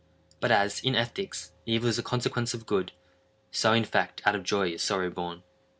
[0.39, 2.91] But as, in ethics, evil is a consequence of good,
[3.51, 5.43] so, in fact, out of joy is sorrow born.